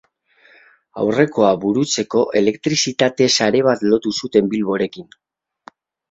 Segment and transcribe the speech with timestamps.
[1.01, 5.09] Aurrekoa burutzeko elektrizitate sare bat lotu zuten Bilborekin.